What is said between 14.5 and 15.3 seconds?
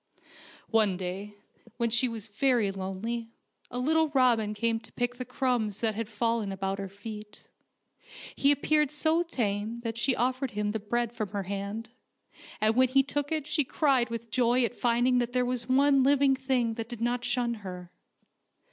at finding